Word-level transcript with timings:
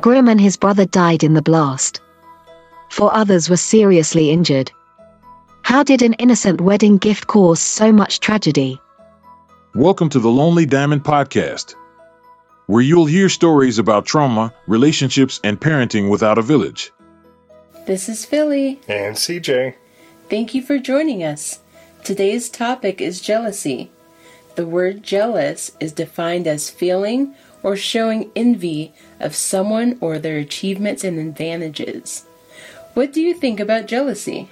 Grim 0.00 0.28
and 0.28 0.40
his 0.40 0.56
brother 0.56 0.86
died 0.86 1.22
in 1.22 1.34
the 1.34 1.42
blast. 1.42 2.00
Four 2.88 3.14
others 3.14 3.50
were 3.50 3.58
seriously 3.58 4.30
injured. 4.30 4.72
How 5.60 5.82
did 5.82 6.00
an 6.00 6.14
innocent 6.14 6.62
wedding 6.62 6.96
gift 6.96 7.26
cause 7.26 7.60
so 7.60 7.92
much 7.92 8.18
tragedy? 8.20 8.80
Welcome 9.74 10.08
to 10.08 10.18
the 10.18 10.30
Lonely 10.30 10.64
Diamond 10.64 11.04
Podcast, 11.04 11.74
where 12.66 12.80
you'll 12.80 13.04
hear 13.04 13.28
stories 13.28 13.78
about 13.78 14.06
trauma, 14.06 14.54
relationships, 14.66 15.38
and 15.44 15.60
parenting 15.60 16.10
without 16.10 16.38
a 16.38 16.42
village. 16.42 16.92
This 17.86 18.08
is 18.08 18.24
Philly. 18.24 18.80
And 18.88 19.16
CJ. 19.16 19.74
Thank 20.30 20.54
you 20.54 20.62
for 20.62 20.78
joining 20.78 21.22
us. 21.22 21.60
Today's 22.04 22.48
topic 22.48 23.02
is 23.02 23.20
jealousy. 23.20 23.90
The 24.54 24.66
word 24.66 25.02
jealous 25.02 25.72
is 25.78 25.92
defined 25.92 26.46
as 26.46 26.70
feeling 26.70 27.34
or 27.62 27.76
showing 27.76 28.30
envy 28.34 28.92
of 29.18 29.34
someone 29.34 29.98
or 30.00 30.18
their 30.18 30.38
achievements 30.38 31.04
and 31.04 31.18
advantages. 31.18 32.24
What 32.94 33.12
do 33.12 33.20
you 33.20 33.34
think 33.34 33.60
about 33.60 33.86
jealousy? 33.86 34.50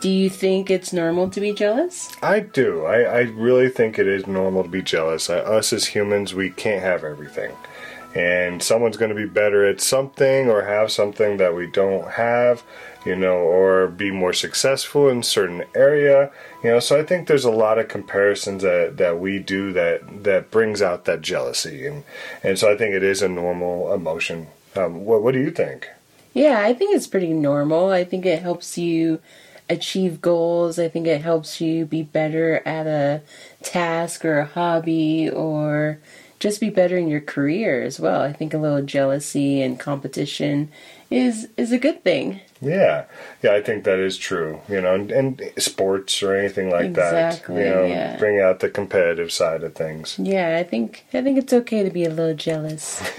Do 0.00 0.08
you 0.08 0.28
think 0.30 0.70
it's 0.70 0.92
normal 0.92 1.30
to 1.30 1.40
be 1.40 1.52
jealous? 1.52 2.10
I 2.22 2.40
do. 2.40 2.84
I, 2.84 3.02
I 3.02 3.20
really 3.20 3.68
think 3.68 3.98
it 3.98 4.06
is 4.06 4.26
normal 4.26 4.62
to 4.62 4.68
be 4.68 4.82
jealous. 4.82 5.30
Us 5.30 5.72
as 5.72 5.86
humans, 5.86 6.34
we 6.34 6.50
can't 6.50 6.82
have 6.82 7.04
everything. 7.04 7.54
And 8.14 8.62
someone's 8.62 8.96
going 8.96 9.08
to 9.08 9.14
be 9.14 9.26
better 9.26 9.66
at 9.66 9.80
something 9.80 10.48
or 10.48 10.62
have 10.62 10.92
something 10.92 11.36
that 11.38 11.54
we 11.56 11.66
don't 11.66 12.12
have, 12.12 12.62
you 13.04 13.16
know, 13.16 13.34
or 13.34 13.88
be 13.88 14.12
more 14.12 14.32
successful 14.32 15.08
in 15.08 15.24
certain 15.24 15.64
area, 15.74 16.30
you 16.62 16.70
know. 16.70 16.78
So 16.78 16.98
I 16.98 17.02
think 17.02 17.26
there's 17.26 17.44
a 17.44 17.50
lot 17.50 17.78
of 17.78 17.88
comparisons 17.88 18.62
that, 18.62 18.98
that 18.98 19.18
we 19.18 19.40
do 19.40 19.72
that, 19.72 20.24
that 20.24 20.52
brings 20.52 20.80
out 20.80 21.06
that 21.06 21.22
jealousy. 21.22 21.86
And, 21.86 22.04
and 22.44 22.56
so 22.56 22.72
I 22.72 22.76
think 22.76 22.94
it 22.94 23.02
is 23.02 23.20
a 23.20 23.28
normal 23.28 23.92
emotion. 23.92 24.46
Um, 24.76 25.04
what, 25.04 25.22
what 25.22 25.34
do 25.34 25.40
you 25.40 25.50
think? 25.50 25.88
Yeah, 26.34 26.60
I 26.60 26.74
think 26.74 26.94
it's 26.94 27.06
pretty 27.06 27.32
normal. 27.32 27.90
I 27.90 28.04
think 28.04 28.26
it 28.26 28.42
helps 28.42 28.78
you 28.78 29.20
achieve 29.68 30.20
goals. 30.20 30.78
I 30.78 30.88
think 30.88 31.06
it 31.06 31.22
helps 31.22 31.60
you 31.60 31.86
be 31.86 32.02
better 32.02 32.60
at 32.66 32.86
a 32.86 33.22
task 33.62 34.24
or 34.24 34.38
a 34.38 34.46
hobby 34.46 35.30
or 35.30 35.98
just 36.44 36.60
be 36.60 36.68
better 36.68 36.98
in 36.98 37.08
your 37.08 37.22
career 37.22 37.82
as 37.82 37.98
well. 37.98 38.20
I 38.20 38.30
think 38.30 38.52
a 38.52 38.58
little 38.58 38.82
jealousy 38.82 39.62
and 39.62 39.80
competition 39.80 40.70
is 41.10 41.48
is 41.56 41.72
a 41.72 41.78
good 41.78 42.04
thing. 42.04 42.42
Yeah, 42.60 43.06
yeah, 43.42 43.54
I 43.54 43.62
think 43.62 43.84
that 43.84 43.98
is 43.98 44.18
true. 44.18 44.60
You 44.68 44.82
know, 44.82 44.94
and, 44.94 45.10
and 45.10 45.40
sports 45.56 46.22
or 46.22 46.36
anything 46.36 46.68
like 46.68 46.84
exactly, 46.84 47.62
that. 47.62 47.64
You 47.64 47.74
know, 47.74 47.84
yeah. 47.86 48.18
bring 48.18 48.40
out 48.40 48.60
the 48.60 48.68
competitive 48.68 49.32
side 49.32 49.62
of 49.62 49.74
things. 49.74 50.18
Yeah, 50.18 50.58
I 50.58 50.64
think 50.64 51.06
I 51.14 51.22
think 51.22 51.38
it's 51.38 51.54
okay 51.54 51.82
to 51.82 51.88
be 51.88 52.04
a 52.04 52.10
little 52.10 52.34
jealous. 52.34 53.00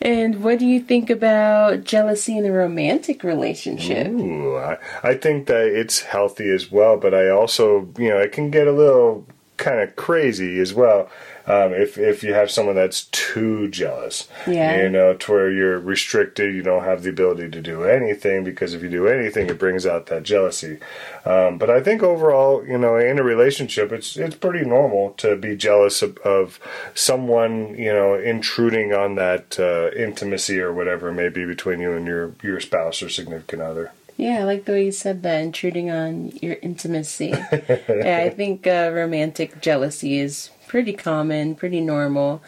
and 0.00 0.42
what 0.42 0.58
do 0.58 0.66
you 0.66 0.80
think 0.80 1.10
about 1.10 1.84
jealousy 1.84 2.36
in 2.36 2.44
a 2.44 2.50
romantic 2.50 3.22
relationship? 3.22 4.08
Ooh, 4.08 4.56
I, 4.56 4.78
I 5.04 5.14
think 5.14 5.46
that 5.46 5.68
it's 5.68 6.00
healthy 6.00 6.50
as 6.50 6.72
well, 6.72 6.96
but 6.96 7.14
I 7.14 7.28
also, 7.28 7.88
you 7.96 8.08
know, 8.08 8.18
it 8.18 8.32
can 8.32 8.50
get 8.50 8.66
a 8.66 8.72
little 8.72 9.24
kind 9.56 9.80
of 9.80 9.96
crazy 9.96 10.60
as 10.60 10.74
well. 10.74 11.08
Um, 11.48 11.72
if 11.72 11.96
if 11.96 12.24
you 12.24 12.34
have 12.34 12.50
someone 12.50 12.74
that's 12.74 13.04
too 13.12 13.68
jealous, 13.68 14.26
Yeah. 14.48 14.82
you 14.82 14.88
know, 14.88 15.14
to 15.14 15.32
where 15.32 15.50
you're 15.50 15.78
restricted, 15.78 16.52
you 16.54 16.62
don't 16.62 16.82
have 16.84 17.04
the 17.04 17.10
ability 17.10 17.50
to 17.50 17.60
do 17.60 17.84
anything 17.84 18.42
because 18.42 18.74
if 18.74 18.82
you 18.82 18.88
do 18.88 19.06
anything, 19.06 19.48
it 19.48 19.58
brings 19.58 19.86
out 19.86 20.06
that 20.06 20.24
jealousy. 20.24 20.78
Um, 21.24 21.56
but 21.58 21.70
I 21.70 21.80
think 21.80 22.02
overall, 22.02 22.66
you 22.66 22.78
know, 22.78 22.96
in 22.96 23.18
a 23.18 23.22
relationship, 23.22 23.92
it's 23.92 24.16
it's 24.16 24.34
pretty 24.34 24.64
normal 24.64 25.10
to 25.18 25.36
be 25.36 25.54
jealous 25.56 26.02
of, 26.02 26.18
of 26.18 26.58
someone, 26.94 27.76
you 27.78 27.92
know, 27.92 28.14
intruding 28.14 28.92
on 28.92 29.14
that 29.14 29.58
uh, 29.60 29.90
intimacy 29.96 30.58
or 30.58 30.72
whatever 30.72 31.10
it 31.10 31.14
may 31.14 31.28
be 31.28 31.44
between 31.44 31.78
you 31.80 31.92
and 31.92 32.06
your 32.06 32.34
your 32.42 32.58
spouse 32.60 33.02
or 33.02 33.08
significant 33.08 33.62
other. 33.62 33.92
Yeah, 34.16 34.40
I 34.40 34.44
like 34.44 34.64
the 34.64 34.72
way 34.72 34.86
you 34.86 34.92
said 34.92 35.22
that, 35.24 35.42
intruding 35.42 35.90
on 35.90 36.32
your 36.40 36.56
intimacy. 36.62 37.34
yeah, 37.52 38.22
I 38.24 38.30
think 38.30 38.66
uh, 38.66 38.90
romantic 38.94 39.60
jealousy 39.60 40.18
is 40.18 40.48
pretty 40.66 40.92
common, 40.92 41.54
pretty 41.54 41.80
normal. 41.80 42.42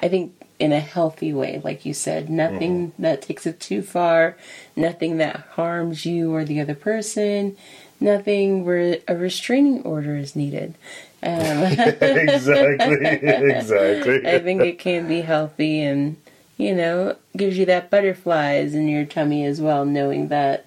I 0.00 0.08
think 0.08 0.34
in 0.58 0.72
a 0.72 0.80
healthy 0.80 1.32
way, 1.32 1.60
like 1.64 1.84
you 1.84 1.92
said, 1.92 2.30
nothing 2.30 2.92
that 2.98 3.22
takes 3.22 3.46
it 3.46 3.60
too 3.60 3.82
far, 3.82 4.36
nothing 4.76 5.18
that 5.18 5.36
harms 5.52 6.06
you 6.06 6.32
or 6.32 6.44
the 6.44 6.60
other 6.60 6.74
person, 6.74 7.56
nothing 8.00 8.64
where 8.64 8.98
a 9.08 9.16
restraining 9.16 9.82
order 9.82 10.16
is 10.16 10.36
needed. 10.36 10.74
Um, 11.22 11.32
exactly, 11.64 13.06
exactly. 13.06 14.26
I 14.26 14.38
think 14.38 14.62
it 14.62 14.78
can 14.78 15.08
be 15.08 15.22
healthy 15.22 15.80
and, 15.80 16.16
you 16.56 16.74
know, 16.74 17.16
gives 17.36 17.58
you 17.58 17.66
that 17.66 17.90
butterflies 17.90 18.74
in 18.74 18.88
your 18.88 19.04
tummy 19.04 19.44
as 19.44 19.60
well, 19.60 19.84
knowing 19.84 20.28
that 20.28 20.66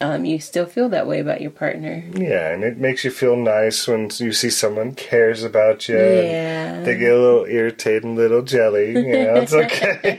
um, 0.00 0.24
you 0.24 0.38
still 0.38 0.66
feel 0.66 0.88
that 0.90 1.06
way 1.08 1.18
about 1.18 1.40
your 1.40 1.50
partner. 1.50 2.04
Yeah, 2.14 2.52
and 2.52 2.62
it 2.62 2.78
makes 2.78 3.04
you 3.04 3.10
feel 3.10 3.34
nice 3.36 3.88
when 3.88 4.10
you 4.18 4.32
see 4.32 4.50
someone 4.50 4.94
cares 4.94 5.42
about 5.42 5.88
you. 5.88 5.98
Yeah. 5.98 6.82
They 6.82 6.96
get 6.96 7.12
a 7.12 7.18
little 7.18 7.46
irritated 7.46 8.04
and 8.04 8.16
a 8.16 8.20
little 8.20 8.42
jelly. 8.42 8.92
You 8.92 9.24
know, 9.24 9.34
it's 9.36 9.52
okay. 9.54 10.18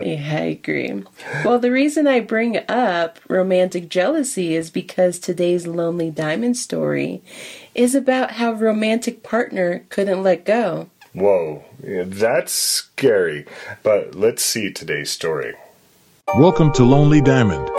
Yeah, 0.00 0.36
I 0.36 0.44
agree. 0.44 1.02
Well, 1.44 1.58
the 1.58 1.72
reason 1.72 2.06
I 2.06 2.20
bring 2.20 2.58
up 2.68 3.18
romantic 3.28 3.88
jealousy 3.88 4.54
is 4.54 4.70
because 4.70 5.18
today's 5.18 5.66
Lonely 5.66 6.10
Diamond 6.10 6.56
story 6.56 7.22
is 7.74 7.96
about 7.96 8.32
how 8.32 8.52
romantic 8.52 9.24
partner 9.24 9.84
couldn't 9.88 10.22
let 10.22 10.44
go. 10.44 10.88
Whoa, 11.12 11.64
yeah, 11.82 12.04
that's 12.06 12.52
scary. 12.52 13.46
But 13.82 14.14
let's 14.14 14.44
see 14.44 14.70
today's 14.70 15.10
story. 15.10 15.54
Welcome 16.36 16.72
to 16.74 16.84
Lonely 16.84 17.20
Diamond. 17.20 17.70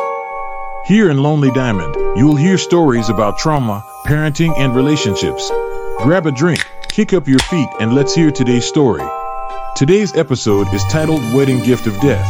Here 0.87 1.09
in 1.09 1.21
Lonely 1.21 1.51
Diamond, 1.51 1.93
you'll 2.17 2.37
hear 2.37 2.57
stories 2.57 3.09
about 3.09 3.37
trauma, 3.37 3.83
parenting, 4.05 4.57
and 4.57 4.73
relationships. 4.73 5.51
Grab 5.97 6.25
a 6.25 6.31
drink, 6.31 6.65
kick 6.87 7.11
up 7.11 7.27
your 7.27 7.39
feet, 7.39 7.67
and 7.81 7.93
let's 7.93 8.15
hear 8.15 8.31
today's 8.31 8.65
story. 8.65 9.03
Today's 9.75 10.15
episode 10.15 10.73
is 10.73 10.81
titled 10.85 11.19
Wedding 11.33 11.61
Gift 11.61 11.87
of 11.87 11.99
Death. 11.99 12.25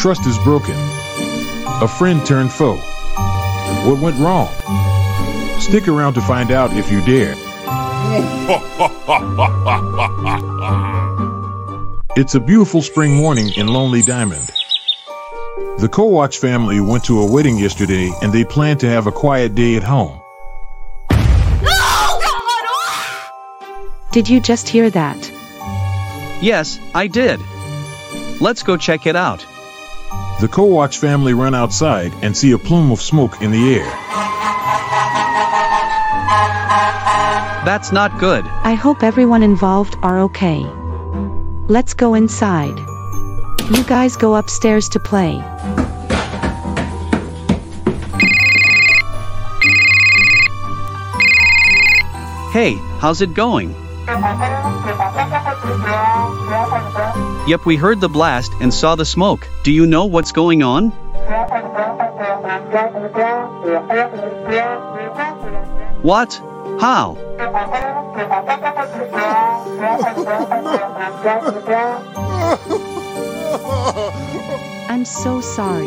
Trust 0.00 0.26
is 0.26 0.36
broken. 0.38 0.74
A 1.80 1.86
friend 1.86 2.26
turned 2.26 2.52
foe. 2.52 2.74
What 3.86 4.00
went 4.00 4.18
wrong? 4.18 4.48
Stick 5.60 5.86
around 5.86 6.14
to 6.14 6.22
find 6.22 6.50
out 6.50 6.72
if 6.72 6.90
you 6.90 7.04
dare. 7.04 7.36
It's 12.16 12.36
a 12.36 12.40
beautiful 12.40 12.80
spring 12.80 13.16
morning 13.16 13.50
in 13.56 13.66
Lonely 13.66 14.00
Diamond. 14.00 14.48
The 15.76 15.88
Kowach 15.88 16.38
family 16.38 16.80
went 16.80 17.04
to 17.06 17.20
a 17.20 17.30
wedding 17.30 17.58
yesterday 17.58 18.12
and 18.22 18.32
they 18.32 18.44
plan 18.44 18.78
to 18.78 18.88
have 18.88 19.08
a 19.08 19.12
quiet 19.12 19.56
day 19.56 19.74
at 19.74 19.82
home. 19.82 20.20
Did 24.12 24.28
you 24.28 24.40
just 24.40 24.68
hear 24.68 24.88
that? 24.90 25.18
Yes, 26.40 26.78
I 26.94 27.08
did. 27.08 27.40
Let's 28.40 28.62
go 28.62 28.76
check 28.76 29.06
it 29.06 29.16
out. 29.16 29.40
The 30.40 30.46
Kowach 30.46 30.96
family 30.96 31.34
run 31.34 31.56
outside 31.56 32.12
and 32.22 32.36
see 32.36 32.52
a 32.52 32.58
plume 32.58 32.92
of 32.92 33.02
smoke 33.02 33.42
in 33.42 33.50
the 33.50 33.74
air. 33.74 33.90
That's 37.64 37.90
not 37.90 38.20
good. 38.20 38.44
I 38.44 38.74
hope 38.74 39.02
everyone 39.02 39.42
involved 39.42 39.96
are 40.02 40.20
okay. 40.20 40.64
Let's 41.66 41.94
go 41.94 42.14
inside. 42.14 42.78
You 43.70 43.82
guys 43.84 44.14
go 44.14 44.34
upstairs 44.34 44.90
to 44.90 45.00
play. 45.00 45.36
Hey, 52.52 52.74
how's 53.00 53.22
it 53.22 53.32
going? 53.32 53.70
Yep, 57.48 57.64
we 57.64 57.76
heard 57.76 58.02
the 58.02 58.10
blast 58.10 58.52
and 58.60 58.72
saw 58.72 58.96
the 58.96 59.06
smoke. 59.06 59.48
Do 59.62 59.72
you 59.72 59.86
know 59.86 60.04
what's 60.04 60.30
going 60.30 60.62
on? 60.62 60.90
What? 66.02 66.34
How? 66.80 67.16
I'm 73.84 75.04
so 75.04 75.40
sorry. 75.40 75.86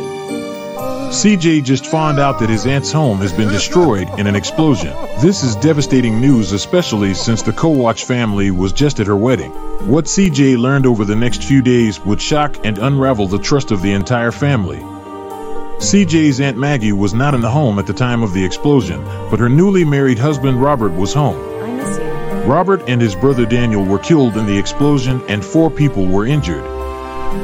CJ 1.10 1.64
just 1.64 1.88
found 1.88 2.20
out 2.20 2.40
that 2.40 2.50
his 2.50 2.68
aunt's 2.68 2.92
home 2.92 3.18
has 3.20 3.34
been 3.34 3.48
destroyed 3.48 4.08
in 4.20 4.28
an 4.28 4.36
explosion. 4.36 4.94
This 5.20 5.44
is 5.44 5.56
devastating 5.56 6.22
news, 6.22 6.52
especially 6.52 7.16
since 7.16 7.42
the 7.42 7.54
Kowach 7.54 8.04
family 8.04 8.52
was 8.52 8.74
just 8.74 9.00
at 9.00 9.08
her 9.08 9.16
wedding. 9.16 9.52
What 9.90 10.06
CJ 10.06 10.60
learned 10.60 10.86
over 10.86 11.06
the 11.06 11.16
next 11.16 11.44
few 11.44 11.64
days 11.64 12.00
would 12.02 12.22
shock 12.22 12.58
and 12.64 12.78
unravel 12.78 13.28
the 13.28 13.40
trust 13.40 13.72
of 13.72 13.82
the 13.82 13.94
entire 13.94 14.32
family. 14.32 14.78
CJ's 14.78 16.40
Aunt 16.40 16.58
Maggie 16.58 16.92
was 16.92 17.16
not 17.16 17.34
in 17.34 17.42
the 17.42 17.50
home 17.50 17.80
at 17.80 17.88
the 17.88 17.94
time 17.94 18.22
of 18.22 18.34
the 18.34 18.46
explosion, 18.46 19.04
but 19.32 19.40
her 19.40 19.50
newly 19.50 19.86
married 19.86 20.20
husband 20.20 20.62
Robert 20.62 20.92
was 20.92 21.14
home. 21.14 21.38
I 21.64 21.72
miss 21.72 21.98
you. 21.98 22.52
Robert 22.52 22.88
and 22.88 23.02
his 23.02 23.16
brother 23.16 23.46
Daniel 23.46 23.84
were 23.84 24.00
killed 24.00 24.38
in 24.38 24.46
the 24.46 24.58
explosion 24.58 25.24
and 25.28 25.44
four 25.44 25.72
people 25.72 26.06
were 26.06 26.28
injured. 26.28 26.77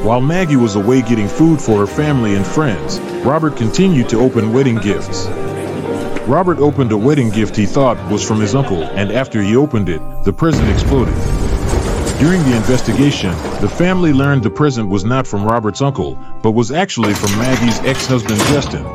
While 0.02 0.20
Maggie 0.20 0.56
was 0.56 0.76
away 0.76 1.02
getting 1.02 1.28
food 1.28 1.60
for 1.60 1.78
her 1.78 1.86
family 1.86 2.34
and 2.34 2.46
friends, 2.46 2.98
Robert 3.24 3.56
continued 3.56 4.08
to 4.10 4.18
open 4.18 4.52
wedding 4.52 4.76
gifts. 4.76 5.26
Robert 6.26 6.58
opened 6.58 6.92
a 6.92 6.96
wedding 6.96 7.28
gift 7.28 7.54
he 7.54 7.66
thought 7.66 8.10
was 8.10 8.26
from 8.26 8.40
his 8.40 8.54
uncle, 8.54 8.82
and 8.82 9.12
after 9.12 9.42
he 9.42 9.56
opened 9.56 9.88
it, 9.90 10.00
the 10.24 10.32
present 10.32 10.70
exploded. 10.70 11.14
During 12.18 12.42
the 12.44 12.56
investigation, 12.56 13.32
the 13.60 13.68
family 13.68 14.12
learned 14.14 14.42
the 14.42 14.50
present 14.50 14.88
was 14.88 15.04
not 15.04 15.26
from 15.26 15.44
Robert's 15.44 15.82
uncle, 15.82 16.18
but 16.42 16.52
was 16.52 16.70
actually 16.72 17.12
from 17.12 17.36
Maggie's 17.38 17.78
ex-husband 17.80 18.38
Justin. 18.48 18.86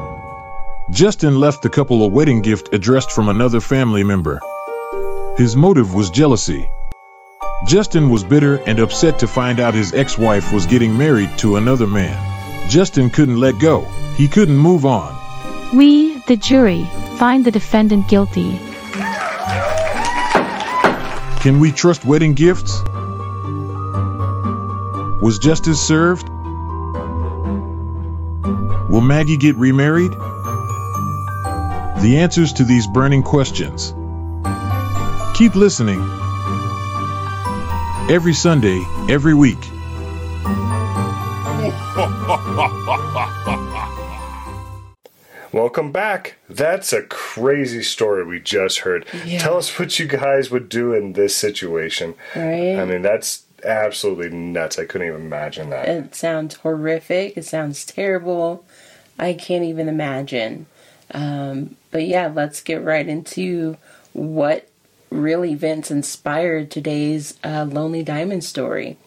Justin 0.89 1.39
left 1.39 1.61
the 1.61 1.69
couple 1.69 2.03
a 2.03 2.07
wedding 2.07 2.41
gift 2.41 2.73
addressed 2.73 3.11
from 3.11 3.29
another 3.29 3.59
family 3.59 4.03
member. 4.03 4.39
His 5.37 5.55
motive 5.55 5.93
was 5.93 6.09
jealousy. 6.09 6.67
Justin 7.65 8.09
was 8.09 8.23
bitter 8.23 8.55
and 8.65 8.79
upset 8.79 9.19
to 9.19 9.27
find 9.27 9.59
out 9.59 9.73
his 9.73 9.93
ex-wife 9.93 10.53
was 10.53 10.65
getting 10.65 10.97
married 10.97 11.29
to 11.37 11.57
another 11.57 11.87
man. 11.87 12.17
Justin 12.69 13.09
couldn't 13.09 13.37
let 13.39 13.59
go. 13.59 13.81
He 14.15 14.27
couldn't 14.27 14.57
move 14.57 14.85
on. 14.85 15.15
We, 15.75 16.19
the 16.19 16.37
jury, 16.37 16.85
find 17.17 17.43
the 17.45 17.51
defendant 17.51 18.07
guilty. 18.07 18.57
Can 21.41 21.59
we 21.59 21.71
trust 21.71 22.05
wedding 22.05 22.33
gifts? 22.33 22.81
Was 25.21 25.37
justice 25.39 25.81
served? 25.85 26.27
Will 28.89 29.01
Maggie 29.01 29.37
get 29.37 29.55
remarried? 29.57 30.11
The 32.01 32.17
answers 32.19 32.53
to 32.53 32.63
these 32.63 32.87
burning 32.87 33.23
questions. 33.23 33.93
Keep 35.37 35.55
listening. 35.55 36.18
Every 38.09 38.33
Sunday, 38.33 38.83
every 39.07 39.35
week. 39.35 39.59
Welcome 45.53 45.91
back. 45.91 46.37
That's 46.49 46.91
a 46.91 47.03
crazy 47.03 47.83
story 47.83 48.25
we 48.25 48.39
just 48.39 48.79
heard. 48.79 49.05
Yeah. 49.23 49.37
Tell 49.37 49.57
us 49.57 49.77
what 49.77 49.99
you 49.99 50.07
guys 50.07 50.49
would 50.49 50.69
do 50.69 50.91
in 50.91 51.13
this 51.13 51.35
situation. 51.35 52.15
Right? 52.35 52.77
I 52.77 52.85
mean, 52.85 53.03
that's 53.03 53.43
absolutely 53.63 54.29
nuts. 54.29 54.79
I 54.79 54.85
couldn't 54.85 55.07
even 55.07 55.21
imagine 55.21 55.69
that. 55.69 55.87
It 55.87 56.15
sounds 56.15 56.55
horrific. 56.55 57.37
It 57.37 57.45
sounds 57.45 57.85
terrible. 57.85 58.65
I 59.19 59.33
can't 59.33 59.65
even 59.65 59.87
imagine. 59.87 60.65
Um, 61.11 61.75
but 61.91 62.07
yeah, 62.07 62.31
let's 62.33 62.61
get 62.61 62.83
right 62.83 63.07
into 63.07 63.77
what 64.13 64.67
real 65.09 65.45
events 65.45 65.91
inspired 65.91 66.69
today's 66.69 67.37
uh, 67.43 67.65
Lonely 67.69 68.03
Diamond 68.03 68.43
story. 68.43 68.97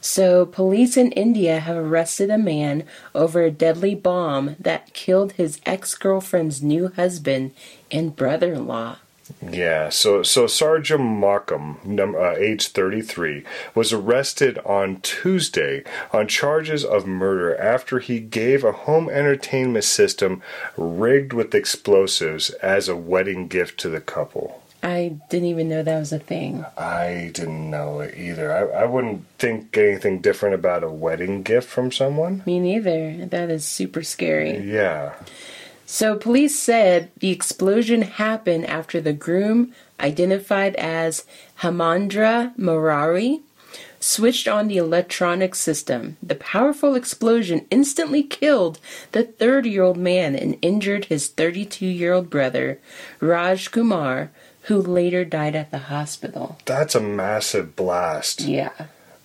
So, 0.00 0.46
police 0.46 0.96
in 0.96 1.10
India 1.12 1.58
have 1.58 1.76
arrested 1.76 2.30
a 2.30 2.38
man 2.38 2.84
over 3.14 3.42
a 3.42 3.50
deadly 3.50 3.94
bomb 3.94 4.54
that 4.60 4.92
killed 4.92 5.32
his 5.32 5.60
ex 5.66 5.94
girlfriend's 5.94 6.62
new 6.62 6.88
husband 6.88 7.52
and 7.90 8.14
brother 8.14 8.52
in 8.52 8.66
law. 8.66 8.98
Yeah, 9.42 9.88
so 9.88 10.22
so 10.22 10.44
Sarju 10.44 10.98
Markam, 10.98 11.84
num- 11.84 12.14
uh, 12.14 12.34
age 12.36 12.68
33, 12.68 13.42
was 13.74 13.92
arrested 13.92 14.58
on 14.58 15.00
Tuesday 15.00 15.82
on 16.12 16.28
charges 16.28 16.84
of 16.84 17.06
murder 17.06 17.56
after 17.56 17.98
he 17.98 18.20
gave 18.20 18.62
a 18.62 18.72
home 18.72 19.10
entertainment 19.10 19.84
system 19.84 20.42
rigged 20.76 21.32
with 21.32 21.54
explosives 21.54 22.50
as 22.62 22.88
a 22.88 22.96
wedding 22.96 23.48
gift 23.48 23.80
to 23.80 23.88
the 23.88 24.00
couple. 24.00 24.62
I 24.82 25.16
didn't 25.30 25.48
even 25.48 25.68
know 25.68 25.82
that 25.82 25.98
was 25.98 26.12
a 26.12 26.18
thing. 26.18 26.64
I 26.76 27.30
didn't 27.34 27.70
know 27.70 28.00
it 28.00 28.16
either. 28.16 28.52
I, 28.52 28.82
I 28.82 28.84
wouldn't 28.84 29.26
think 29.38 29.76
anything 29.76 30.20
different 30.20 30.54
about 30.54 30.84
a 30.84 30.90
wedding 30.90 31.42
gift 31.42 31.68
from 31.68 31.90
someone. 31.90 32.42
Me 32.46 32.60
neither. 32.60 33.26
That 33.26 33.50
is 33.50 33.64
super 33.64 34.02
scary. 34.02 34.58
Yeah. 34.58 35.14
So, 35.86 36.16
police 36.16 36.58
said 36.58 37.10
the 37.18 37.30
explosion 37.30 38.02
happened 38.02 38.66
after 38.66 39.00
the 39.00 39.12
groom, 39.12 39.72
identified 40.00 40.74
as 40.76 41.24
Hemendra 41.60 42.56
Murari, 42.58 43.40
switched 44.00 44.48
on 44.48 44.68
the 44.68 44.76
electronic 44.76 45.54
system. 45.54 46.16
The 46.22 46.34
powerful 46.34 46.94
explosion 46.94 47.66
instantly 47.70 48.22
killed 48.22 48.78
the 49.12 49.22
30 49.22 49.70
year 49.70 49.82
old 49.82 49.96
man 49.96 50.34
and 50.34 50.58
injured 50.62 51.06
his 51.06 51.28
32 51.28 51.86
year 51.86 52.12
old 52.12 52.30
brother, 52.30 52.78
Raj 53.20 53.70
Kumar, 53.70 54.30
who 54.66 54.80
later 54.80 55.24
died 55.24 55.54
at 55.54 55.70
the 55.70 55.78
hospital. 55.78 56.58
That's 56.64 56.94
a 56.94 57.00
massive 57.00 57.76
blast. 57.76 58.40
Yeah. 58.40 58.72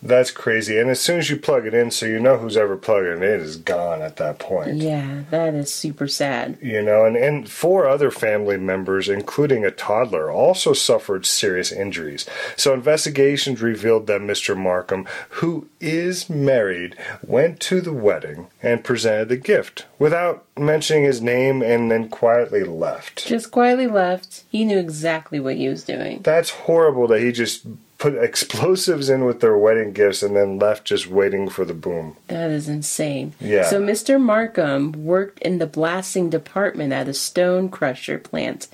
That's 0.03 0.31
crazy. 0.31 0.79
And 0.79 0.89
as 0.89 0.99
soon 0.99 1.19
as 1.19 1.29
you 1.29 1.37
plug 1.37 1.67
it 1.67 1.73
in, 1.73 1.91
so 1.91 2.05
you 2.05 2.19
know 2.19 2.37
who's 2.37 2.57
ever 2.57 2.75
plugging 2.75 3.21
it 3.21 3.23
in 3.23 3.39
is 3.39 3.57
gone 3.57 4.01
at 4.01 4.17
that 4.17 4.39
point. 4.39 4.77
Yeah, 4.77 5.23
that 5.29 5.53
is 5.53 5.71
super 5.71 6.07
sad. 6.07 6.57
You 6.61 6.81
know, 6.81 7.05
and, 7.05 7.15
and 7.15 7.49
four 7.49 7.87
other 7.87 8.09
family 8.09 8.57
members, 8.57 9.07
including 9.07 9.63
a 9.63 9.71
toddler, 9.71 10.31
also 10.31 10.73
suffered 10.73 11.25
serious 11.25 11.71
injuries. 11.71 12.25
So 12.57 12.73
investigations 12.73 13.61
revealed 13.61 14.07
that 14.07 14.21
Mr. 14.21 14.55
Markam, 14.55 15.07
who 15.29 15.67
is 15.79 16.29
married, 16.29 16.95
went 17.21 17.59
to 17.61 17.81
the 17.81 17.93
wedding 17.93 18.47
and 18.63 18.83
presented 18.83 19.29
the 19.29 19.37
gift 19.37 19.85
without 19.99 20.45
mentioning 20.57 21.03
his 21.03 21.21
name 21.21 21.61
and 21.61 21.91
then 21.91 22.09
quietly 22.09 22.63
left. 22.63 23.27
Just 23.27 23.51
quietly 23.51 23.87
left. 23.87 24.43
He 24.49 24.65
knew 24.65 24.79
exactly 24.79 25.39
what 25.39 25.57
he 25.57 25.69
was 25.69 25.83
doing. 25.83 26.21
That's 26.23 26.49
horrible 26.49 27.07
that 27.07 27.21
he 27.21 27.31
just 27.31 27.65
put 28.01 28.15
explosives 28.15 29.09
in 29.09 29.25
with 29.25 29.41
their 29.41 29.55
wedding 29.55 29.93
gifts 29.93 30.23
and 30.23 30.35
then 30.35 30.57
left 30.57 30.85
just 30.85 31.05
waiting 31.05 31.47
for 31.47 31.63
the 31.63 31.73
boom. 31.73 32.17
That 32.29 32.49
is 32.49 32.67
insane. 32.67 33.35
Yeah. 33.39 33.69
So 33.69 33.79
Mr. 33.79 34.19
Markam 34.19 34.95
worked 34.95 35.37
in 35.39 35.59
the 35.59 35.67
blasting 35.67 36.31
department 36.31 36.93
at 36.93 37.07
a 37.07 37.13
stone 37.13 37.69
crusher 37.69 38.17
plant 38.17 38.67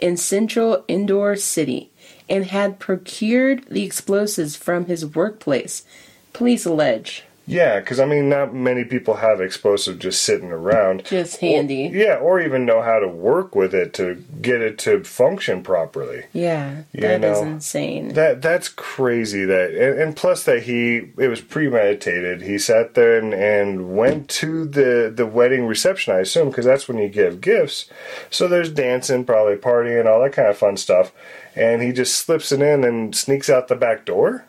in 0.00 0.16
central 0.16 0.84
Indore 0.88 1.36
City 1.36 1.90
and 2.28 2.46
had 2.46 2.80
procured 2.80 3.64
the 3.66 3.84
explosives 3.84 4.56
from 4.56 4.86
his 4.86 5.06
workplace. 5.06 5.84
Police 6.32 6.66
allege. 6.66 7.22
Yeah, 7.44 7.80
because 7.80 7.98
I 7.98 8.06
mean, 8.06 8.28
not 8.28 8.54
many 8.54 8.84
people 8.84 9.14
have 9.14 9.40
explosive 9.40 9.98
just 9.98 10.22
sitting 10.22 10.52
around. 10.52 11.04
Just 11.04 11.38
handy. 11.40 11.90
Yeah, 11.92 12.14
or 12.16 12.40
even 12.40 12.64
know 12.64 12.82
how 12.82 13.00
to 13.00 13.08
work 13.08 13.56
with 13.56 13.74
it 13.74 13.92
to 13.94 14.22
get 14.40 14.60
it 14.60 14.78
to 14.80 15.02
function 15.02 15.62
properly. 15.64 16.26
Yeah, 16.32 16.82
You 16.92 17.00
that 17.00 17.24
is 17.24 17.40
know, 17.40 17.46
insane. 17.48 18.14
That 18.14 18.42
that's 18.42 18.68
crazy. 18.68 19.44
That 19.44 19.70
and, 19.72 20.00
and 20.00 20.16
plus 20.16 20.44
that 20.44 20.62
he 20.62 21.10
it 21.18 21.26
was 21.28 21.40
premeditated. 21.40 22.42
He 22.42 22.58
sat 22.58 22.94
there 22.94 23.18
and, 23.18 23.34
and 23.34 23.96
went 23.96 24.28
to 24.30 24.64
the 24.64 25.12
the 25.14 25.26
wedding 25.26 25.66
reception. 25.66 26.14
I 26.14 26.20
assume 26.20 26.48
because 26.50 26.64
that's 26.64 26.86
when 26.86 26.98
you 26.98 27.08
give 27.08 27.40
gifts. 27.40 27.86
So 28.30 28.46
there's 28.46 28.70
dancing, 28.70 29.24
probably 29.24 29.56
partying, 29.56 30.06
all 30.06 30.22
that 30.22 30.32
kind 30.32 30.48
of 30.48 30.56
fun 30.56 30.76
stuff. 30.76 31.10
And 31.56 31.82
he 31.82 31.92
just 31.92 32.14
slips 32.16 32.52
it 32.52 32.62
in 32.62 32.84
and 32.84 33.14
sneaks 33.16 33.50
out 33.50 33.66
the 33.66 33.74
back 33.74 34.04
door. 34.04 34.44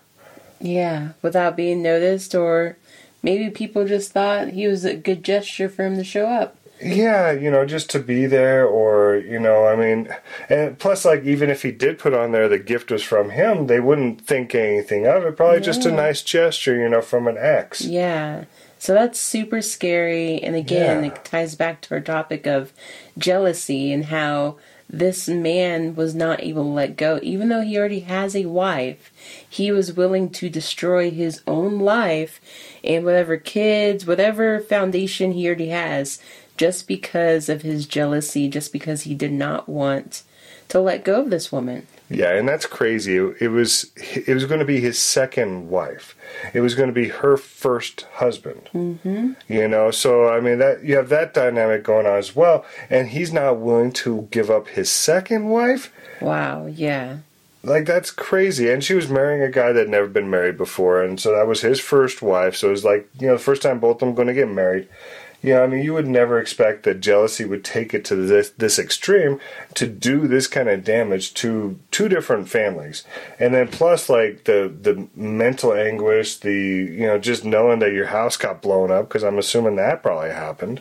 yeah, 0.62 1.10
without 1.22 1.58
being 1.58 1.82
noticed, 1.82 2.34
or 2.36 2.78
maybe 3.24 3.50
people 3.50 3.88
just 3.88 4.12
thought 4.12 4.50
he 4.50 4.68
was 4.68 4.86
a 4.86 4.96
good 4.96 5.24
gesture 5.24 5.70
for 5.70 5.86
him 5.86 5.96
to 5.98 6.04
show 6.04 6.28
up. 6.28 6.58
Yeah, 6.82 7.32
you 7.32 7.50
know, 7.50 7.66
just 7.66 7.90
to 7.92 8.00
be 8.00 8.26
there, 8.26 8.66
or 8.66 9.16
you 9.16 9.40
know, 9.40 9.66
I 9.66 9.76
mean, 9.76 10.10
and 10.50 10.78
plus, 10.78 11.06
like, 11.06 11.24
even 11.24 11.50
if 11.50 11.62
he 11.62 11.72
did 11.72 11.98
put 11.98 12.14
on 12.14 12.34
there 12.34 12.50
the 12.50 12.60
gift 12.60 12.92
was 12.92 13.02
from 13.02 13.30
him, 13.30 13.68
they 13.68 13.80
wouldn't 13.80 14.22
think 14.22 14.54
anything 14.54 15.08
of 15.08 15.24
it. 15.24 15.38
Probably 15.38 15.62
just 15.62 15.86
a 15.86 15.92
nice 15.92 16.22
gesture, 16.22 16.76
you 16.76 16.90
know, 16.90 17.02
from 17.02 17.28
an 17.28 17.38
ex. 17.40 17.82
Yeah. 17.82 18.46
So 18.80 18.94
that's 18.94 19.18
super 19.18 19.62
scary. 19.62 20.44
And 20.44 20.58
again, 20.58 21.04
Yeah. 21.06 21.12
it 21.12 21.24
ties 21.24 21.56
back 21.56 21.80
to 21.82 21.94
our 21.96 22.02
topic 22.02 22.46
of 22.46 22.74
jealousy 23.18 23.94
and 23.94 24.06
how 24.06 24.58
this 24.94 25.28
man 25.28 25.96
was 25.96 26.14
not 26.14 26.44
able 26.44 26.64
to 26.64 26.70
let 26.70 26.96
go. 26.96 27.20
Even 27.24 27.50
though 27.50 27.62
he 27.62 27.76
already 27.76 28.02
has 28.02 28.36
a 28.36 28.46
wife, 28.46 29.12
he 29.50 29.72
was 29.72 29.92
willing 29.92 30.30
to 30.30 30.52
destroy 30.52 31.10
his 31.10 31.42
own 31.48 31.80
life 31.80 32.40
and 32.84 33.04
whatever 33.04 33.36
kids, 33.36 34.06
whatever 34.06 34.60
foundation 34.60 35.32
he 35.32 35.48
already 35.48 35.70
has, 35.70 36.22
just 36.58 36.88
because 36.88 37.50
of 37.50 37.64
his 37.64 37.88
jealousy, 37.88 38.48
just 38.48 38.72
because 38.72 39.02
he 39.02 39.16
did 39.16 39.32
not 39.32 39.68
want 39.68 40.22
to 40.70 40.80
let 40.80 41.04
go 41.04 41.22
of 41.22 41.32
this 41.32 41.52
woman. 41.52 41.88
Yeah, 42.14 42.34
and 42.34 42.48
that's 42.48 42.66
crazy. 42.66 43.18
It, 43.18 43.50
was 43.50 43.92
it 43.98 44.34
was 44.34 44.46
going 44.46 44.60
to 44.60 44.66
be 44.66 44.80
his 44.80 45.00
second 45.00 45.70
wife. 45.70 46.16
It 46.54 46.62
was 46.62 46.76
going 46.76 46.90
to 46.90 46.94
be 46.94 47.10
her 47.10 47.38
first 47.38 48.02
husband. 48.14 48.70
Mm-hmm. 48.74 49.34
You 49.48 49.68
know, 49.68 49.92
so 49.92 50.30
I 50.30 50.40
mean 50.40 50.60
that 50.60 50.84
you 50.84 50.96
have 50.96 51.10
that 51.10 51.34
dynamic 51.34 51.84
going 51.84 52.06
on 52.06 52.18
as 52.18 52.36
well, 52.36 52.66
and 52.90 53.10
he's 53.10 53.34
not 53.34 53.60
willing 53.60 53.92
to 53.94 54.28
give 54.32 54.52
up 54.52 54.68
his 54.68 54.90
second 54.90 55.50
wife. 55.50 55.92
Wow, 56.22 56.68
yeah. 56.68 57.18
Like 57.64 57.86
that's 57.86 58.12
crazy. 58.12 58.70
And 58.70 58.84
she 58.84 58.94
was 58.94 59.10
marrying 59.10 59.42
a 59.42 59.50
guy 59.50 59.72
that 59.72 59.80
had 59.80 59.90
never 59.90 60.08
been 60.08 60.30
married 60.30 60.58
before, 60.58 61.02
and 61.02 61.20
so 61.20 61.34
that 61.34 61.48
was 61.48 61.62
his 61.62 61.80
first 61.80 62.22
wife. 62.22 62.56
So 62.56 62.68
it 62.68 62.72
was 62.72 62.86
like 62.86 63.10
you 63.20 63.28
know 63.28 63.34
the 63.34 63.40
first 63.40 63.62
time 63.62 63.80
both 63.80 63.96
of 63.96 64.00
them 64.00 64.16
going 64.16 64.28
to 64.28 64.34
get 64.34 64.50
married. 64.50 64.88
Yeah, 65.44 65.60
I 65.60 65.68
mean, 65.68 65.84
you 65.84 65.94
would 65.94 66.08
never 66.08 66.40
expect 66.40 66.84
that 66.84 67.02
jealousy 67.02 67.44
would 67.44 67.66
take 67.66 67.94
it 67.94 68.06
to 68.06 68.16
this 68.16 68.52
this 68.52 68.80
extreme 68.80 69.42
to 69.74 69.86
do 69.86 70.26
this 70.26 70.48
kind 70.48 70.70
of 70.70 70.86
damage 70.86 71.34
to 71.36 71.78
two 71.92 72.08
different 72.08 72.48
families, 72.48 73.04
and 73.38 73.54
then 73.54 73.68
plus 73.68 74.10
like 74.10 74.46
the 74.46 74.74
the 74.82 75.10
mental 75.16 75.74
anguish, 75.74 76.38
the 76.38 76.54
you 76.54 77.06
know 77.06 77.20
just 77.20 77.44
knowing 77.44 77.80
that 77.80 77.92
your 77.92 78.08
house 78.08 78.38
got 78.38 78.62
blown 78.62 78.90
up 78.90 79.10
because 79.10 79.24
I'm 79.24 79.38
assuming 79.38 79.76
that 79.76 80.02
probably 80.02 80.30
happened. 80.30 80.80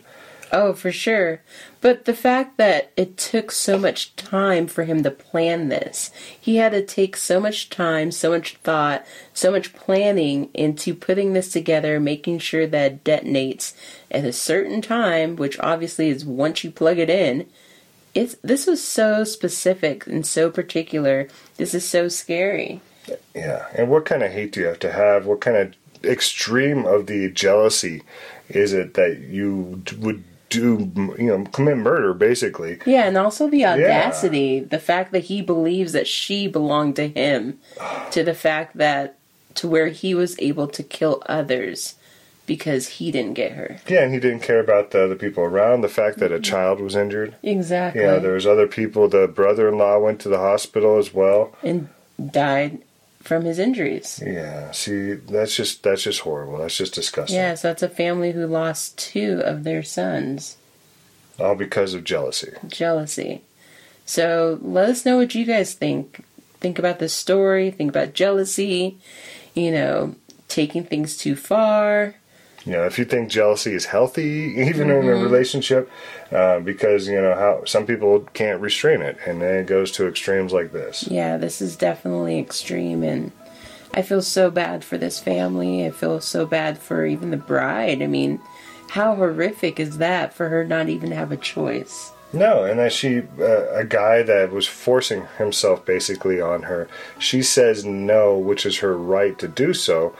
Oh, 0.55 0.75
for 0.75 0.93
sure. 0.93 1.41
But 1.81 2.05
the 2.05 2.13
fact 2.13 2.59
that 2.59 2.93
it 2.95 3.17
took 3.17 3.51
so 3.51 3.79
much 3.79 4.15
time 4.17 4.67
for 4.67 4.85
him 4.85 5.03
to 5.03 5.11
plan 5.11 5.71
this, 5.71 6.11
he 6.39 6.57
had 6.57 6.73
to 6.73 6.85
take 6.85 7.17
so 7.17 7.41
much 7.41 7.71
time, 7.71 8.13
so 8.13 8.31
much 8.31 8.57
thought, 8.59 9.07
so 9.33 9.51
much 9.51 9.73
planning 9.73 10.51
into 10.53 10.95
putting 10.95 11.33
this 11.33 11.51
together, 11.51 11.99
making 11.99 12.41
sure 12.41 12.67
that 12.67 12.93
it 12.93 13.05
detonates 13.05 13.73
at 14.11 14.27
a 14.27 14.33
certain 14.33 14.83
time, 14.83 15.37
which 15.37 15.59
obviously 15.59 16.11
is 16.11 16.23
once 16.23 16.63
you 16.63 16.71
plug 16.71 16.99
it 16.99 17.09
in. 17.09 17.47
It's 18.15 18.37
this 18.43 18.67
was 18.67 18.85
so 18.85 19.25
specific 19.25 20.07
and 20.07 20.27
so 20.27 20.51
particular. 20.51 21.29
This 21.57 21.73
is 21.73 21.89
so 21.89 22.09
scary. 22.09 22.83
Yeah, 23.35 23.69
and 23.75 23.89
what 23.89 24.05
kind 24.05 24.23
of 24.23 24.31
hate 24.31 24.53
do 24.53 24.61
you 24.61 24.67
have 24.67 24.81
to 24.81 24.93
have? 24.93 25.25
What 25.25 25.41
kind 25.41 25.57
of 25.57 25.75
extreme 26.05 26.85
of 26.85 27.07
the 27.07 27.31
jealousy 27.31 28.03
is 28.51 28.75
it 28.75 28.95
that 28.95 29.21
you 29.21 29.83
would 29.99 30.25
do? 30.53 31.15
You 31.19 31.27
know, 31.27 31.45
commit 31.45 31.79
murder 31.79 32.15
basically. 32.15 32.79
Yeah, 32.87 33.05
and 33.05 33.17
also 33.17 33.49
the 33.49 33.65
audacity, 33.65 34.61
the 34.61 34.79
fact 34.79 35.13
that 35.13 35.25
he 35.25 35.43
believes 35.43 35.93
that 35.93 36.07
she 36.07 36.47
belonged 36.47 36.97
to 36.97 37.09
him, 37.09 37.59
to 38.11 38.23
the 38.23 38.35
fact 38.35 38.77
that 38.77 39.19
to 39.55 39.69
where 39.69 39.89
he 39.89 40.15
was 40.15 40.37
able 40.39 40.67
to 40.69 40.83
kill 40.83 41.23
others 41.27 41.97
because 42.47 42.89
he 42.89 43.11
didn't 43.11 43.35
get 43.35 43.53
her. 43.53 43.79
Yeah, 43.87 44.03
and 44.03 44.13
he 44.13 44.21
didn't 44.21 44.43
care 44.43 44.61
about 44.61 44.91
the 44.91 45.05
other 45.05 45.15
people 45.15 45.45
around. 45.45 45.81
The 45.81 45.89
fact 45.89 46.19
that 46.19 46.33
a 46.33 46.37
mm-hmm. 46.37 46.43
child 46.43 46.81
was 46.81 46.97
injured. 46.97 47.37
Exactly. 47.43 48.03
You 48.03 48.09
know, 48.09 48.21
there 48.21 48.35
was 48.35 48.47
other 48.47 48.67
people. 48.67 49.09
The 49.09 49.29
brother-in-law 49.29 49.99
went 49.99 50.21
to 50.21 50.29
the 50.29 50.39
hospital 50.39 50.99
as 50.99 51.15
well. 51.15 51.55
and 51.63 51.89
died 52.31 52.83
from 53.23 53.45
his 53.45 53.59
injuries. 53.59 54.23
Yeah, 54.25 54.71
see, 54.73 55.15
that's 55.15 55.57
just 55.57 55.83
that's 55.83 56.03
just 56.03 56.21
horrible. 56.21 56.59
That's 56.59 56.77
just 56.77 56.95
disgusting. 56.95 57.37
Yeah, 57.37 57.55
so 57.55 57.69
that's 57.69 57.83
a 57.83 57.89
family 57.89 58.33
who 58.33 58.47
lost 58.47 58.99
two 58.99 59.41
of 59.45 59.65
their 59.65 59.83
sons. 59.83 60.57
All 61.39 61.55
because 61.55 61.95
of 61.95 62.05
jealousy. 62.05 62.53
Jealousy. 62.67 63.43
So 64.05 64.59
let 64.61 64.91
us 64.91 65.07
know 65.07 65.17
what 65.17 65.35
you 65.35 65.45
guys 65.45 65.75
think. 65.75 66.25
Think 66.61 66.79
about 66.79 66.99
this 66.99 67.15
story, 67.15 67.71
think 67.71 67.91
about 67.91 68.13
jealousy, 68.15 68.99
you 69.55 69.73
know, 69.73 70.15
taking 70.49 70.85
things 70.85 71.17
too 71.17 71.35
far. 71.35 72.15
You 72.65 72.73
know, 72.73 72.85
if 72.85 72.99
you 72.99 73.05
think 73.05 73.31
jealousy 73.31 73.75
is 73.75 73.87
healthy, 73.87 74.55
even 74.57 74.91
in 74.91 75.09
a 75.09 75.15
relationship, 75.15 75.91
uh, 76.31 76.61
because 76.61 77.09
you 77.09 77.21
know 77.21 77.35
how 77.35 77.65
some 77.65 77.87
people 77.87 78.21
can't 78.33 78.61
restrain 78.61 79.03
it, 79.03 79.19
and 79.27 79.43
then 79.43 79.57
it 79.57 79.67
goes 79.67 79.93
to 79.93 80.07
extremes 80.07 80.53
like 80.53 80.73
this. 80.73 81.07
Yeah, 81.09 81.37
this 81.37 81.61
is 81.61 81.77
definitely 81.77 82.39
extreme 82.39 83.03
and 83.03 83.33
I 83.95 84.03
feel 84.03 84.23
so 84.23 84.51
bad 84.51 84.85
for 84.85 84.97
this 84.97 85.21
family. 85.21 85.85
I 85.85 85.91
feel 85.91 86.21
so 86.21 86.47
bad 86.47 86.79
for 86.79 87.05
even 87.05 87.31
the 87.31 87.37
bride. 87.37 88.01
I 88.01 88.07
mean, 88.07 88.41
how 88.89 89.15
horrific 89.15 89.79
is 89.79 89.99
that 89.99 90.33
for 90.33 90.49
her 90.49 90.65
not 90.65 90.89
even 90.89 91.11
have 91.13 91.31
a 91.31 91.37
choice? 91.37 92.13
No, 92.33 92.65
and 92.65 92.79
that 92.79 92.95
she, 92.95 93.19
uh, 93.39 93.75
a 93.75 93.85
guy 93.85 94.23
that 94.23 94.51
was 94.51 94.67
forcing 94.67 95.27
himself 95.37 95.85
basically 95.85 96.41
on 96.41 96.63
her, 96.63 96.89
she 97.19 97.43
says 97.43 97.85
no, 97.85 98.39
which 98.39 98.65
is 98.65 98.79
her 98.79 98.97
right 98.97 99.39
to 99.39 99.49
do 99.49 99.75
so, 99.75 100.15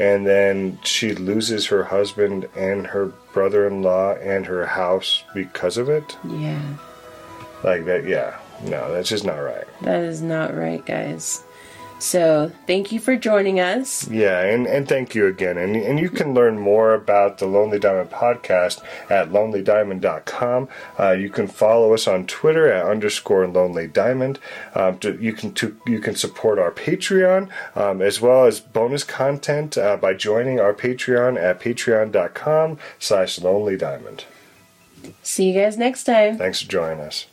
and 0.00 0.26
then 0.26 0.78
she 0.82 1.14
loses 1.14 1.66
her 1.66 1.84
husband 1.84 2.48
and 2.56 2.86
her 2.86 3.06
brother-in-law 3.32 4.14
and 4.14 4.46
her 4.46 4.66
house 4.66 5.24
because 5.34 5.76
of 5.76 5.88
it. 5.88 6.16
Yeah. 6.24 6.76
Like 7.64 7.84
that, 7.86 8.06
yeah. 8.06 8.38
No, 8.64 8.92
that's 8.92 9.08
just 9.08 9.24
not 9.24 9.36
right. 9.36 9.66
That 9.82 10.02
is 10.02 10.22
not 10.22 10.56
right, 10.56 10.84
guys. 10.84 11.44
So, 11.98 12.52
thank 12.66 12.92
you 12.92 13.00
for 13.00 13.16
joining 13.16 13.58
us. 13.58 14.08
Yeah, 14.08 14.40
and, 14.40 14.66
and 14.66 14.88
thank 14.88 15.14
you 15.14 15.26
again. 15.26 15.58
And, 15.58 15.74
and 15.74 15.98
you 15.98 16.10
can 16.10 16.32
learn 16.32 16.58
more 16.58 16.94
about 16.94 17.38
the 17.38 17.46
Lonely 17.46 17.78
Diamond 17.78 18.10
podcast 18.10 18.82
at 19.10 19.30
lonelydiamond.com. 19.30 20.68
Uh, 20.98 21.10
you 21.10 21.28
can 21.28 21.48
follow 21.48 21.92
us 21.94 22.06
on 22.06 22.26
Twitter 22.26 22.70
at 22.70 22.86
underscore 22.86 23.46
Lonely 23.48 23.88
Diamond. 23.88 24.38
Um, 24.74 24.98
to, 25.00 25.20
you 25.20 25.32
can 25.32 25.52
to, 25.54 25.76
you 25.86 25.98
can 26.00 26.14
support 26.14 26.58
our 26.58 26.70
Patreon 26.70 27.48
um, 27.74 28.00
as 28.00 28.20
well 28.20 28.44
as 28.46 28.60
bonus 28.60 29.04
content 29.04 29.76
uh, 29.76 29.96
by 29.96 30.14
joining 30.14 30.60
our 30.60 30.74
Patreon 30.74 31.40
at 31.40 31.60
patreon.com 31.60 32.78
slash 32.98 33.40
Lonely 33.40 33.76
Diamond. 33.76 34.24
See 35.22 35.50
you 35.50 35.60
guys 35.60 35.76
next 35.76 36.04
time. 36.04 36.38
Thanks 36.38 36.62
for 36.62 36.68
joining 36.68 37.00
us. 37.00 37.26